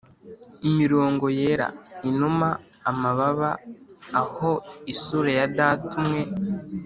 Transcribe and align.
imirongo 0.69 1.25
yera, 1.39 1.67
inuma-amababa, 2.09 3.51
aho 4.21 4.51
isura 4.91 5.29
ya 5.39 5.47
data 5.57 5.89
umwe 6.01 6.21